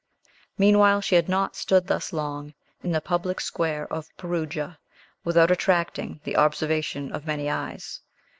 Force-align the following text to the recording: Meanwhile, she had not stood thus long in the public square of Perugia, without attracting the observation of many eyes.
Meanwhile, 0.57 1.01
she 1.01 1.13
had 1.13 1.29
not 1.29 1.55
stood 1.55 1.85
thus 1.85 2.11
long 2.11 2.55
in 2.81 2.91
the 2.91 3.01
public 3.01 3.39
square 3.39 3.85
of 3.93 4.07
Perugia, 4.17 4.79
without 5.23 5.51
attracting 5.51 6.21
the 6.23 6.37
observation 6.37 7.11
of 7.11 7.27
many 7.27 7.51
eyes. 7.51 8.01